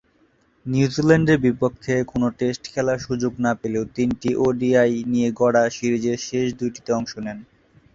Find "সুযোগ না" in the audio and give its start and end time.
3.07-3.51